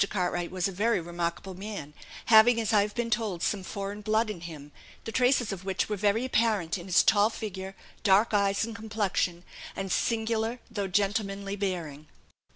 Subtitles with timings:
[0.09, 1.93] Cartwright was a very remarkable man,
[2.25, 4.71] having, as I have been told, some foreign blood in him,
[5.03, 9.43] the traces of which were very apparent in his tall figure, dark eyes and complexion,
[9.75, 12.07] and singular, though gentlemanly bearing.